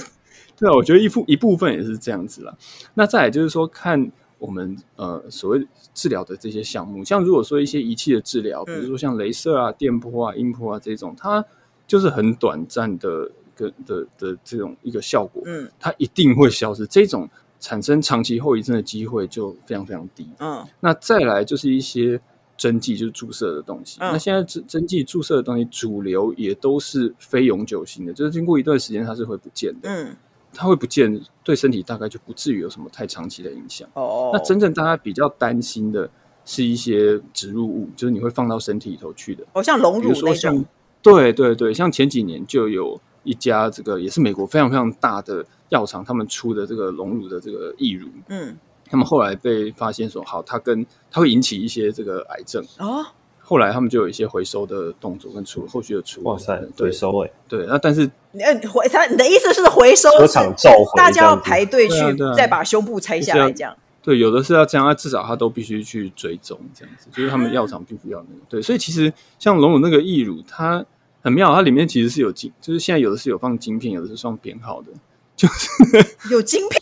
[0.56, 2.56] 对啊，我觉得一部一部分也是这样子了。
[2.94, 11.44] 那再来就是说，看我们呃所谓治疗的这些项目，像如果说一些仪器的治疗，比如说像镭射啊、电波啊、音波啊这种，它
[11.86, 16.86] 就是很短暂的的的的这种一个效果，嗯，它一定会消失。
[16.86, 17.28] 这种。
[17.60, 20.26] 产生长期后遗症的机会就非常非常低。
[20.38, 22.20] 嗯，那再来就是一些
[22.56, 23.98] 针剂，就是注射的东西。
[24.00, 29.88] 嗯、那现在针针剂注射的东西，主流也都是非永久性的，就是经过一段时间它是会不见的。
[29.88, 30.16] 嗯，
[30.52, 33.88] 它会不见，对身体大概就不至于有什么太长期的影响。
[33.94, 36.10] 哦，那真正大家比较担心的
[36.44, 39.44] 是一些植入物，就是你会放到身体里头去的。
[39.52, 40.12] 哦，像隆乳那种。
[40.12, 40.64] 比如说像，
[41.02, 45.44] 对对对，像前几年就有一家这个也是美国非常非常大的。
[45.70, 48.58] 药厂他们出的这个隆乳的这个义乳，嗯，
[48.90, 53.06] 他们后来被发现说，好，它跟它会引起一些这个癌症哦。
[53.38, 56.26] 后来他们就有一些回收的动作跟处后续的处理。
[56.26, 61.96] 哇塞，回收哎，对，那但是你回他，你的意思是回收车厂召回，大家要排队去
[62.36, 63.72] 再把胸部拆下来这样。
[64.02, 68.42] 对，有的是要这样，至少他都必须去追踪这样子，就是他们药厂必须要那个。
[68.48, 70.84] 对，所以其实像隆乳那个义乳，它
[71.22, 74.88] 很妙，它里面其实是有晶，就是现在有的是有放晶片，有的是放编号的，
[75.36, 75.68] 就是
[76.32, 76.80] 有晶片。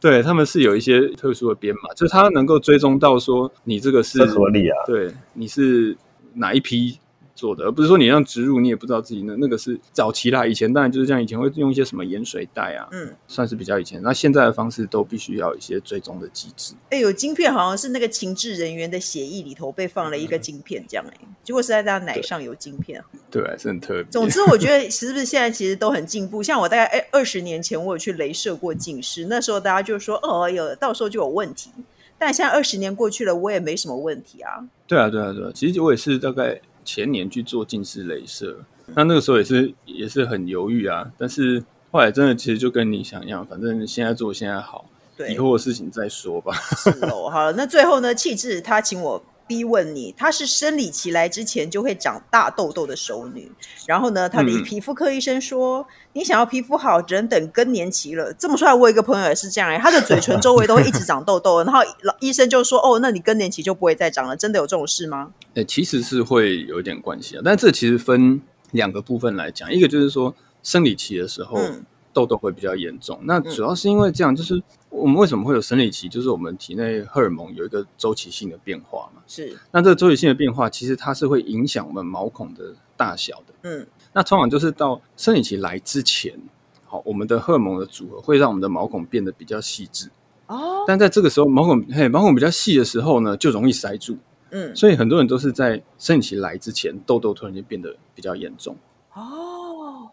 [0.00, 5.96] 对，他们是有一些特殊的编码，就是它能够追踪到说你这个是合理啊，对，你是
[6.34, 6.98] 哪一批。
[7.40, 10.46] 做的，而不是说你让植入，你也不知道自己那那个是早期啦。
[10.46, 14.02] 以前当然就是这样，以前会用一些什么盐水袋啊，嗯，算是比较以前。
[14.02, 16.74] 那现在的方式都必须要有一些追踪的机制。
[16.90, 24.04] 哎、欸，有晶片，好像是那个情治人员的协议里头被放了一个晶片，这样哎、欸，结果是在他奶上有晶片，对，还，是很特别。
[24.10, 26.42] 总之，我觉得是不是现在其实都很进步？
[26.42, 31.70] 像我大概哎二十年前，我有去镭射过近视，那时候大家就说哦，有到时候就有问题。
[32.18, 34.62] 但现在二十年过去了，我也没什么问题啊。
[34.86, 36.60] 对啊，对啊，对啊，其实我也是大概。
[36.92, 38.56] 前年去做近视雷射，
[38.96, 41.08] 那那个时候也是也是很犹豫啊。
[41.16, 44.84] 但是后来真的其实就跟你想一样，反正现在做现在好，
[45.16, 46.52] 对，以后的事情再说吧。
[46.76, 49.22] 是哦，好了，那最后呢，气质他请我。
[49.50, 53.50] 逼问你，她是生理期来之前就会长大痘痘的熟女。
[53.84, 58.32] 然后呢，她的皮肤科医生说，嗯、你想要皮肤好，只能等更年期了。
[58.34, 64.36] 这么说来，我有一个朋友也是这样，哎她的嘴唇周围都会一直长痘痘，然后老医生就说，哦，那你更年期就不会再长了。
[64.36, 65.32] 真的有这种事吗？
[65.54, 70.32] 欸、其实是会有一点关系啊，但这其实分两个部分来讲，一个就是说
[70.62, 71.56] 生理期的时候。
[71.56, 79.22] 嗯痘痘会比较严重，那主要是因为这样，就是我们为什么会有生理期，就是我们体内荷尔蒙有一个周期性的变化嘛。
[79.26, 83.54] 是，那这个周期性的变化，其实它是会影响我们毛孔的大小的。
[83.62, 86.36] 嗯，那通常就是到生理期来之前，
[86.84, 90.10] 好，我们的荷尔蒙的组合会让我们的毛孔变得比较细致。
[90.46, 94.18] 哦，但在这个时候，毛孔嘿，毛孔比较细的时候呢，就容易塞住。
[94.50, 98.76] 嗯，所以很多人都是在生理期来之前，痘痘突然间变得比较严重。
[99.14, 99.49] 哦。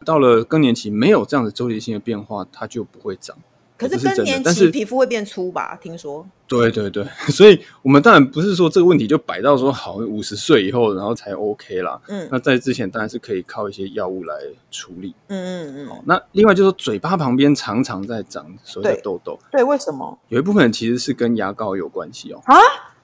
[0.08, 3.36] 到了更年期，没有这样的周期性的变化，它就不会长。
[3.78, 5.78] 可是更年期皮肤会变粗吧？
[5.82, 6.26] 听说。
[6.48, 12.00] 对对对，所以我们当然不是说这个问题就摆到说好五十岁以后然后才 OK 啦。
[12.08, 12.26] 嗯。
[12.32, 14.34] 那在之前当然是可以靠一些药物来
[14.72, 15.14] 处理。
[15.28, 15.90] 嗯嗯嗯。
[15.90, 19.38] 哦，那另外就是说嘴巴旁边常常在长所谓的痘痘。
[19.52, 20.18] 对，为什么？
[20.30, 22.42] 有一部分其实是跟牙膏有关系哦。
[22.46, 22.56] 啊？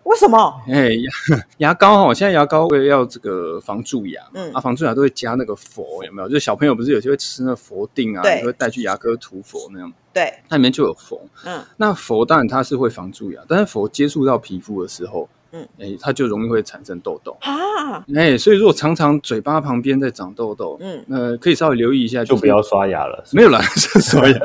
[0.03, 0.61] 为什么？
[0.67, 1.09] 哎，牙
[1.69, 4.51] 牙膏哈，现在牙膏会要这个防蛀牙，嗯。
[4.53, 6.27] 啊，防蛀牙都会加那个氟，有没有？
[6.27, 17.37] 就是小朋友不是有些会吃那氟錠啊，对，会带去牙科涂氟那样，对，它里面就有氟，嗯，那氟当然它是会防蛀牙，但是氟接触到皮肤的时候，嗯，哎，它就容易会产生痘痘。
[17.39, 24.37] 啊，哎，所以如果常常嘴巴旁边在长痘痘，嗯，呃，可以稍微留意一下，就不要刷牙了，没有啦， 是刷牙，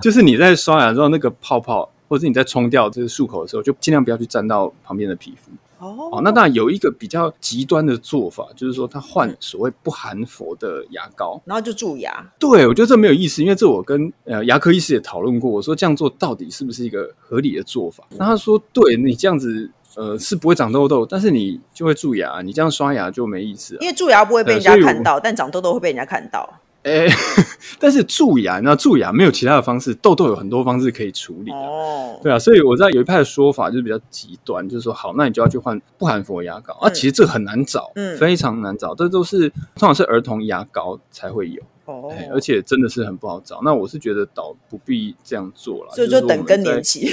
[0.00, 1.90] 就是你在刷牙之后那个泡泡。
[2.10, 5.52] 或者你在冲掉这个漱口的时候，就尽量不要去沾到旁边的皮肤。
[5.78, 12.12] 哦，哦，那当然有一个比较极端的做法，就是说他换所谓不含氟的牙膏，然后就蛀牙。
[12.38, 18.04] 对，我觉得这没有意思，因为这我跟呃牙科医师也讨论过，我说这样做到底是不是一个合理的做法？
[18.18, 23.78] 那他说，对你这样子呃是不会长痘痘，但是你就会蛀牙，你这样刷牙就没意思。
[23.80, 26.60] 因为蛀牙不会被人家看到，但长痘痘会被人家看到。
[26.82, 27.06] 哎，
[27.78, 32.18] 但是蛀牙，那蛀牙没有其他的方式，痘痘有很多方式可以处理哦。
[32.22, 36.90] 对啊，所以我知道有一派的说法就是比较极端，就是说好，那你就要去换不含氟牙膏、嗯、啊。
[36.90, 43.60] 其实这很难找，嗯，非常难找，这都是通常是儿童牙膏才会有哦，而且真的是很不好找。
[43.62, 47.12] 那我是觉得倒不必这样做了，所以就等更年期。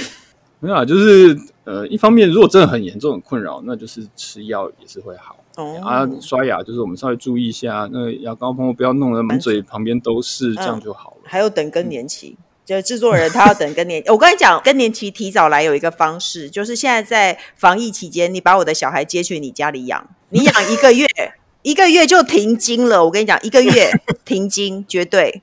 [0.60, 5.36] 没有啊，就是呃，一方面如果真的很严重、很困扰，那就是吃药也是会好。
[5.58, 11.16] 哦、啊，刷牙就是我们稍微注意一下，那个牙膏朋友不要弄得满嘴旁边都是，这样就好了。
[11.24, 14.00] 嗯、还有等更年期，嗯、就制作人他要等更年。
[14.06, 21.06] 我跟你讲，更年期提早来有一个方式，就是现在在防疫期间，你把我的小孩接去你家里养，你养一个月，
[21.62, 23.04] 一个月就停经了。
[23.04, 23.90] 我跟你讲，一个月
[24.24, 25.42] 停经绝对。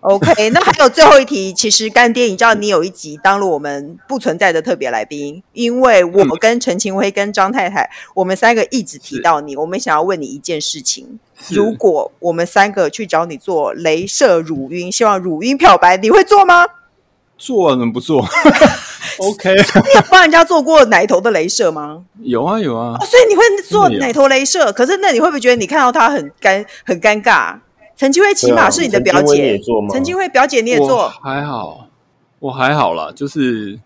[0.00, 16.66] OK，那还有最后一题，其实干爹，你知道你有一集当了我们不存在的特别来宾，因为我跟陈晴辉跟张太太，我们三个一直提到你，我们想要问你一件事情：如果我们三个去找你做镭射乳晕，希望乳晕漂白，你会做吗？
[17.38, 18.22] 做怎么不做
[19.18, 22.02] ？OK， 你有帮人家做过奶头的镭射吗？
[22.20, 27.54] 有啊有啊、哦，所以你会做奶头镭射，可是那你会不会觉得你看到他很尴很尴尬？
[28.00, 29.60] 陈金辉起码是你的表姐，
[29.92, 31.06] 陈金辉表姐你也做？
[31.22, 31.86] 还好，
[32.38, 33.12] 我还好啦。
[33.14, 33.78] 就是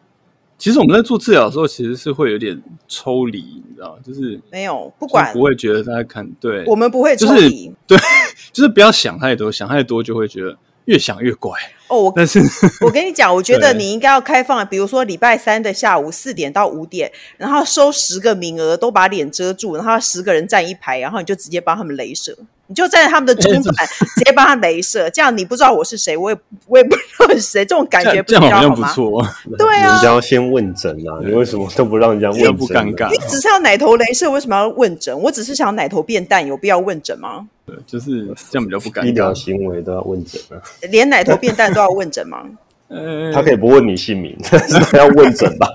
[0.57, 7.99] 其实我们在做治疗的时候，其实是会有点抽离，你知道就是没有不管，不会觉得大家看对，我们不会抽离，就是，对，
[8.55, 11.59] 就是不要想太多，想太多就会觉得越想越怪。
[11.89, 12.41] 哦，我但是
[12.81, 22.37] 我跟你讲，我觉得你应该要开放，比如说礼拜三的下午四点到五点，然后收十个名额，都把脸遮住，然后十个人站一排，然后你就直接帮他们镭射。
[22.67, 29.23] 你就站在他们的中板，直接帮他镭射，这样你不知道我是谁，我也我也不知道是谁，这种感觉这样好像不错。
[29.59, 32.57] 对啊，人家要先问诊啊，你为什么都不让人家问诊？
[32.57, 33.11] 不尴尬。
[33.11, 35.15] 你只是要奶头镭射，为什么要问诊？
[35.21, 37.47] 我只是想奶头变淡，有必要问诊吗？
[37.67, 39.07] 对，就是这样比较不尴尬。
[39.09, 40.57] 医疗行为都要问诊啊，
[40.91, 42.45] 连奶头变淡都要问诊吗？
[42.89, 45.69] 呃，他可以不问你姓名，但是他要问诊吧？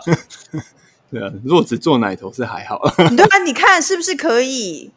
[1.11, 2.79] 对啊，如果只做奶头是还好。
[3.17, 4.91] 对啊，你看是不是可以？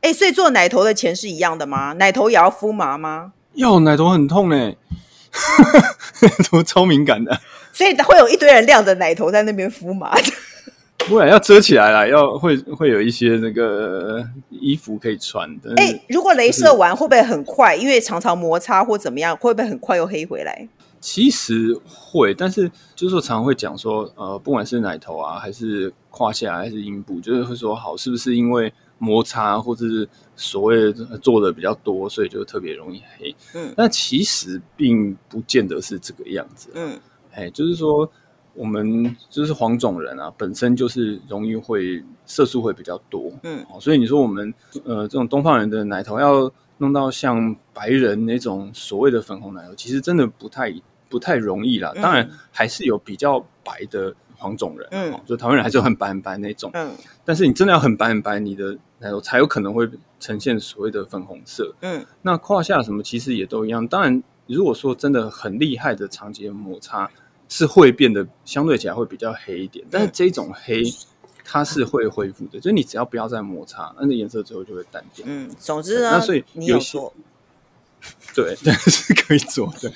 [0.00, 1.92] 哎，所以做奶头的钱是一样的吗？
[1.94, 3.32] 奶头也要敷麻吗？
[3.54, 4.72] 要，奶头很痛呢，
[6.48, 7.40] 头超敏感的，
[7.72, 10.16] 所以会有一堆人晾着奶头在那边敷麻。
[10.98, 15.72] 不然要遮起来啦，要会会有一些那个衣服可以穿的。
[15.76, 17.76] 哎，如果镭射完会不会很快？
[17.76, 20.68] 因为常常摩擦或怎么样，会不会很快又黑回来？
[20.98, 33.32] 其实会，但是就是说常常会讲说，呃，不管是奶头啊，还是胯下，还是阴部，就是会说好，是不是因为摩擦或者是所谓的做的比较多，所以就特别容易黑？
[33.54, 36.70] 嗯，但其实并不见得是这个样子。
[36.74, 36.98] 嗯，
[37.32, 38.10] 哎，就是说
[38.56, 43.30] 我们就是黄种人啊，本身就是容易会色素会比较多。
[43.42, 44.52] 嗯，所以你说我们
[44.84, 50.74] 呃这种东方人的奶头要弄到像白人那种所谓的粉红奶油，其实真的不太
[51.08, 51.92] 不太容易啦。
[52.02, 56.90] 当然还是有比较白的黄种人，嗯，就台湾人还是很白很白那种，嗯。
[57.24, 59.88] 但是你真的要很白很白，你的奶头才有可能会
[60.20, 62.04] 呈现所谓的粉红色，嗯。
[62.22, 63.86] 那胯下什么其实也都一样。
[63.88, 67.10] 当然，如果说真的很厉害的长期的摩擦，
[67.48, 69.84] 是会变得相对起来会比较黑一点。
[69.90, 70.82] 但是这种黑。
[71.48, 75.24] 它是会恢复的，就是你只要不要再摩擦，那个颜色最后就会淡掉。
[75.28, 77.14] 嗯，总之呢，那所以你有做，
[78.34, 79.88] 对， 但是可以做的，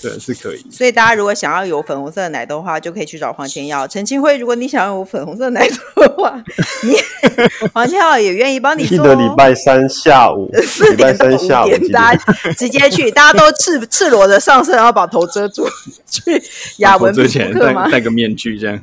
[0.00, 0.64] 对，是可以。
[0.70, 4.38] 所以大家如果想要有粉红色的奶豆的话，就可以去找黄千耀、陈清辉。
[4.38, 6.42] 如果你想要有粉红色的奶豆的话，
[6.82, 6.96] 你
[7.74, 8.98] 黄千耀也愿意帮你做。
[8.98, 10.50] 记得礼拜三下午，
[10.90, 15.68] 礼拜三下午，大家直接去，大家都赤赤裸的上身，然后把头遮住，
[16.08, 16.42] 去
[16.78, 17.88] 雅文皮肤科吗？
[17.90, 18.80] 戴个面具这样。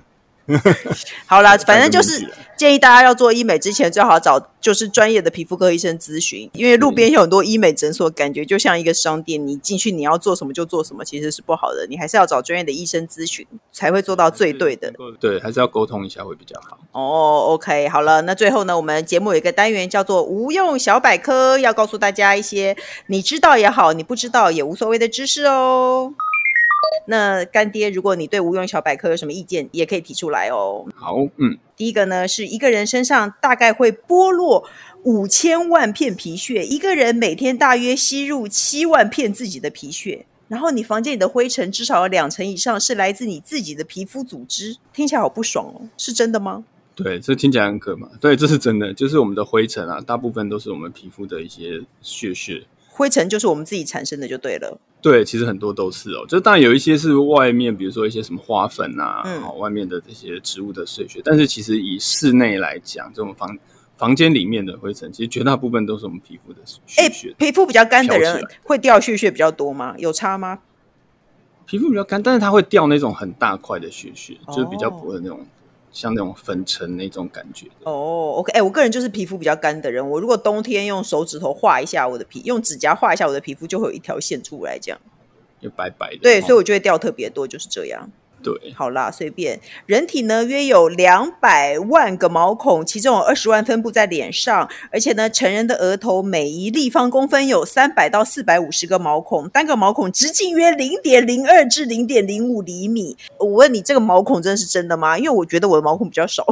[1.26, 11.86] 好啦， 反正就是建议大家要做医美之前，最好找就是专业的皮肤科医生咨询，因为路边有很多医美诊所，感觉就像一个商店，你进去你要做什么就做什么，其实是不好的。
[11.88, 14.92] 你还是要找专业的医生咨询，才会做到最对的。
[15.20, 16.78] 对，还是要沟通一下会比较好。
[16.92, 22.76] 哦，OK，好了，那最后呢，我们节目有一个单元叫做无用小百科，要告诉大家一些
[23.08, 26.14] 你知道也好，你不知道也无所谓的知识哦。
[27.06, 30.86] 那干爹，如果你对无用小百科有什么意见，也可以提出来哦。
[30.96, 34.68] 好，嗯，第一个呢，是一个人身上大概会剥落
[35.04, 46.64] 五千万片皮屑，一个人每天大约吸入七万片自己的皮屑，然后你房间里的灰尘至少有两成以上是来自你自己的皮肤组织，听起来好不爽哦，是真的吗？
[46.96, 48.08] 对，这听起来很可怕。
[48.20, 52.66] 对，这是真的，就是我们的灰尘啊，大部分都是我们皮肤的一些屑屑。
[52.90, 54.78] 灰尘就是我们自己产生的，就对了。
[55.02, 61.22] 对，其实很多都是哦，就当然有一些是外面，比如说一些什么花粉啊，嗯，外面的这些植物的碎屑。
[61.24, 63.58] 但是其实以室内来讲，这种房
[63.96, 67.34] 房间里面的灰尘，其实绝大部分都是我们皮肤的屑屑。
[67.38, 69.96] 皮肤比较干的人会掉屑屑比较多吗？
[69.98, 70.60] 有差吗？
[71.66, 75.40] 皮肤比较干，但是它会掉那种很大块的屑屑，哦，就是比较薄的那种。
[75.92, 85.00] 像那种粉尘那种感觉哦、oh,，OK，哎、欸，我个人就是皮肤比较干的人，我如果冬天用手指头画一下我的皮，用指甲画一下我的皮肤，就会有一条线出来，这样
[85.60, 86.20] 就白白的。
[86.22, 88.10] 对，所以我就会掉特别多，就是这样。
[88.42, 89.60] 对，好啦，随便。
[89.86, 103.18] 人体呢约有两百万个毛孔，其中有二十万分布在脸上，而且呢，成人的额头每一立方公分有三百到四百五十个毛孔，单个毛孔直径约零点零二至零点零五厘米。
[103.38, 105.18] 我问你，这个毛孔真的是真的吗？
[105.18, 106.46] 因为我觉得我的毛孔比较少。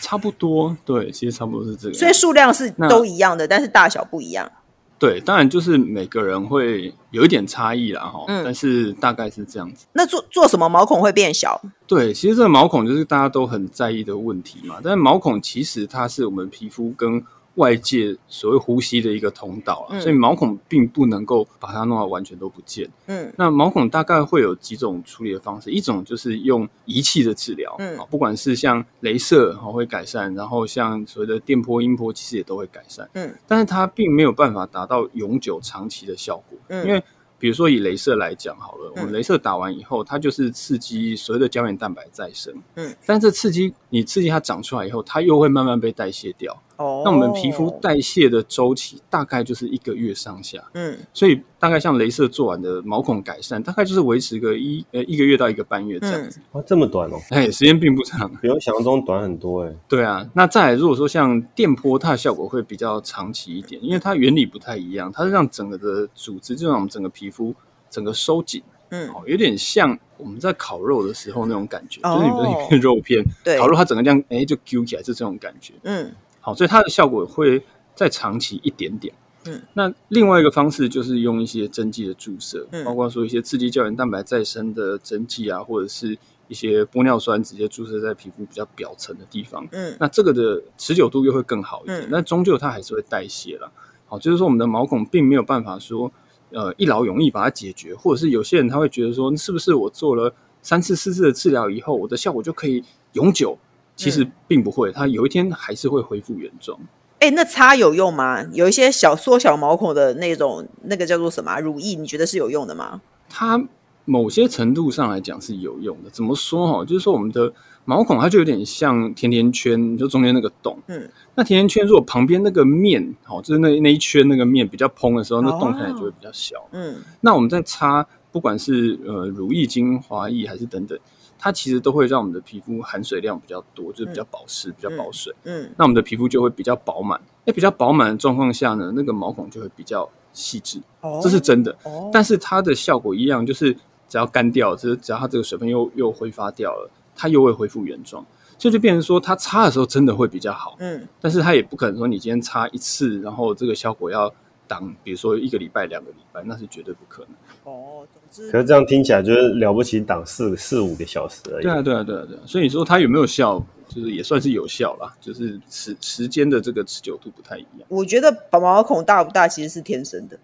[0.00, 1.94] 差不多，对，其实差不多是这个。
[1.94, 4.50] 所以数量是都一样的，但是大小不一样。
[4.98, 9.86] 对，当然就是每个人会有一点差异啦，哈、嗯，但是大概是这样子。
[9.92, 11.60] 那做做什么毛孔会变小？
[11.86, 14.76] 对，其实这个毛孔就是大家都很在意的问题嘛。
[14.82, 22.88] 但是毛孔其实它是我们皮肤跟外界所谓呼吸的一个通道啊，嗯，所以毛孔并不能够把它弄到完全都不见。
[23.06, 33.08] 嗯，那毛孔大概会有几种处理的方式，一种就是用仪器的治疗，嗯，不管是像镭射会改善，然后像所谓的电波、音波，其实也都会改善。
[33.14, 36.58] 嗯，但是它并没有办法达到永久、长期的效果。
[36.68, 37.02] 嗯，因为
[37.40, 42.54] 比如说以镭射来讲好了，我们镭射打完以后，它就是刺激所谓的胶原蛋白再生。
[42.76, 46.56] 嗯，但这刺激你刺激它长出来以后，它又会慢慢被代谢掉。
[46.78, 50.62] 哦，那我们皮肤代谢的周期大概就是一个月上下。
[50.74, 56.40] 嗯，所以大概像雷射做完的毛孔改善，大概就是维持个一呃一个月到一个半月这样子。
[56.52, 57.16] 哇、嗯，这么短哦？
[57.30, 59.74] 哎，时间并不长，比我想象中短很多哎。
[59.88, 67.54] 对啊，那再来如果说像电波，它的效果会比较长期一点，因为它原理不太一样，它是让整个的组织就让我们整个皮肤
[67.90, 68.62] 整个收紧。
[68.90, 75.74] 嗯，有点像我们在烤肉的时候那种感觉，哦、就是你的一片肉片，对，烤肉它整个这样，哎，就揪起来是这种感觉。
[75.82, 76.10] 嗯，
[76.48, 77.62] 好，所以它的效果会
[77.94, 79.12] 再长期一点点。
[79.44, 86.16] 嗯，那另外一个方式就是用一些针剂的注射，嗯，包括说一些刺激胶原蛋白再生的针剂啊，或者是
[86.48, 89.68] 一些玻尿酸直接注射在皮肤比较表层的地方。
[89.72, 92.08] 嗯，那这个的持久度又会更好一点。
[92.08, 93.70] 那、嗯、终究它还是会代谢了。
[94.06, 96.10] 好，就是说我们的毛孔并没有办法说。
[96.50, 102.82] 呃，一劳永逸把它解决，或者是有些人他会觉得说，是不是我做了三次、四次的治疗以后，我的效果就可以
[103.12, 103.58] 永久？
[103.98, 106.78] 其实并不会，它有一天还是会恢复原状。
[107.18, 108.42] 哎、欸，那擦有用吗？
[108.52, 111.96] 有一些小缩小毛孔的那种，那个叫做什么乳液？
[111.96, 113.02] 你觉得是有用的吗？
[113.28, 113.62] 它
[114.06, 116.10] 某些程度上来讲是有用的。
[116.10, 116.84] 怎么说哈？
[116.84, 117.52] 就是说我们的。
[117.84, 120.78] 毛孔它就有点像甜甜圈，就中间那个洞。
[120.88, 126.68] 嗯，那甜甜圈如果旁边那个面，好，就是那那一圈那个面比较蓬的时候，那洞看起来就会比较小。
[126.72, 130.98] 嗯，那我们在擦，不管是呃乳液、精华液还是等等，
[131.38, 135.34] 它其实都会让我们的皮肤含水量比较多，就是比较保湿、比较保水。
[135.44, 137.20] 嗯，那我们的皮肤就会比较饱满。
[137.44, 140.80] 那比较饱满的状况下呢，那个毛孔就会比较细致。
[141.00, 141.74] 哦，这是真的。
[141.84, 143.72] 哦，但是它的效果一样，就是
[144.08, 146.90] 只要干掉，就是只要它这个水分又又挥发掉了。
[147.20, 148.24] 它又会恢复原状，
[148.60, 150.76] 所以就变成说，它擦的时候真的会比较好。
[150.78, 154.32] 嗯，但是它也不可能说你今天擦一次，然后这个效果要
[154.68, 157.30] 挡，比如说一个礼拜、两个礼拜，那是绝对不可能。
[157.68, 161.62] 哦，总之，可是这样听起来就是了不起，挡四四五个小时而已。
[161.62, 162.40] 对啊，对啊，对啊，对啊。
[162.46, 167.86] 所以你说它有没有效，就是也算是有效啦，就是时时间的这个持久度不太一样。
[167.88, 170.38] 我觉得把毛孔大不大其实是天生的。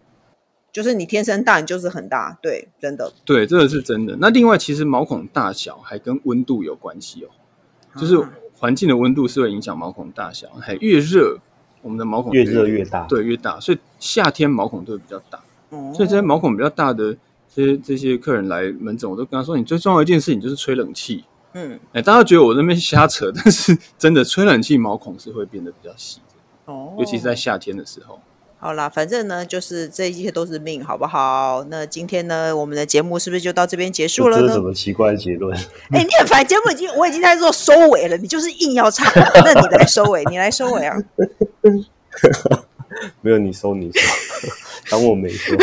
[0.73, 4.17] 就是你天生大，你就是很大，对，真的，对，这个是真的。
[4.19, 7.31] 那另外，其实毛孔大小还跟温度有关系哦，
[7.97, 8.19] 就是
[8.59, 11.39] 环境的温度是会影响毛孔大小，还越热，
[11.81, 13.61] 我们的毛孔越热越大，对，越大。
[13.61, 15.54] 所以夏天毛孔都会比较大，哦，
[15.95, 17.17] 所以这些毛孔比较大的
[17.55, 21.25] 这些这些客人来门诊，我都跟他说，你最重要一件事情就是吹冷气。
[21.55, 28.19] 嗯，哎，大家觉得我那边瞎扯，但是真的吹冷气，毛孔是会变得比较细的，哦，尤其是在夏天的时候。
[28.59, 31.63] 好啦，反正呢，就是这一切都是命，好不好？
[31.69, 34.43] 那今天呢，我们的节目是不是就到这边结束了呢？
[34.43, 35.55] 这是什么奇怪的结论？
[35.91, 39.05] 哎、欸，你很烦，节目已经我已经在做收尾了，你就是硬要插，
[39.45, 40.97] 那你来收尾，你来收尾啊！
[43.23, 44.01] 没有，你收你收。
[44.91, 45.57] 当我没说，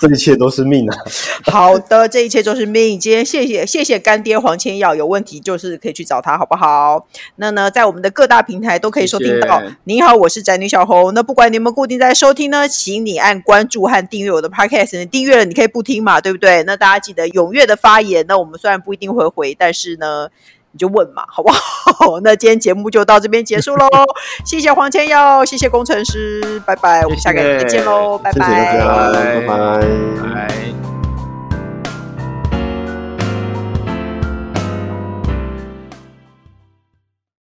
[0.00, 0.96] 这一切都是命啊！
[1.50, 2.98] 好的，这一切都是命。
[2.98, 7.04] 今天谢谢谢谢干爹黄千耀，有问题就是可以去找他，好不好？
[7.36, 9.60] 那呢，在我们的各大平台都可以收听到。
[9.82, 11.12] 您好，我是宅女小红。
[11.12, 14.96] 那不管你们固定在收听呢，请你按关注和订阅我的 podcast。
[14.96, 16.62] 你订阅了，你可以不听嘛，对不对？
[16.62, 18.24] 那大家记得踊跃的发言。
[18.28, 20.28] 那我们虽然不一定会回，但是呢。
[20.72, 22.20] 你就问嘛，好不好？
[22.24, 23.86] 那今天节目就到这边结束喽，
[24.44, 28.80] 谢谢黄千耀，谢谢工程师，拜拜，我们下个礼拜见喽，拜拜。
[29.46, 31.01] 拜拜。